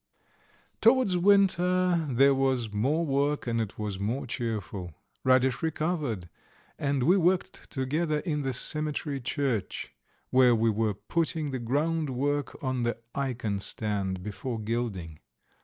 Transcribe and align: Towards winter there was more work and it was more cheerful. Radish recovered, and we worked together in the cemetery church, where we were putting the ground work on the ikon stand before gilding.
Towards 0.81 1.15
winter 1.15 2.07
there 2.09 2.33
was 2.33 2.73
more 2.73 3.05
work 3.05 3.45
and 3.45 3.61
it 3.61 3.77
was 3.77 3.99
more 3.99 4.25
cheerful. 4.25 4.95
Radish 5.23 5.61
recovered, 5.61 6.27
and 6.79 7.03
we 7.03 7.15
worked 7.17 7.69
together 7.69 8.17
in 8.17 8.41
the 8.41 8.51
cemetery 8.51 9.19
church, 9.21 9.93
where 10.31 10.55
we 10.55 10.71
were 10.71 10.95
putting 10.95 11.51
the 11.51 11.59
ground 11.59 12.09
work 12.09 12.63
on 12.63 12.81
the 12.81 12.97
ikon 13.13 13.59
stand 13.59 14.23
before 14.23 14.59
gilding. 14.59 15.19